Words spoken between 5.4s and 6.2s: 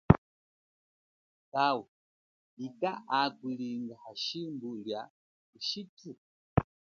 thushithu?